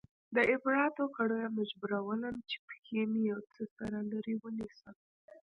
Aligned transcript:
د 0.35 0.37
اپراتو 0.55 1.03
کړيو 1.17 1.53
مجبورولم 1.57 2.35
چې 2.49 2.57
پښې 2.67 3.01
مې 3.11 3.21
يو 3.31 3.39
څه 3.53 3.63
سره 3.77 3.97
لرې 4.11 4.35
ونيسم. 4.39 4.95